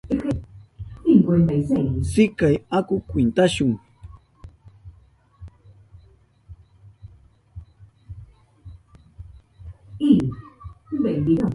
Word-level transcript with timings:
Sikay, 2.11 2.55
aku 2.77 2.95
kwintashu. 3.09 3.69